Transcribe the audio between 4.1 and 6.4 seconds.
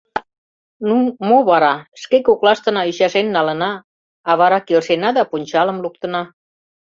а вара келшена да пунчалым луктына.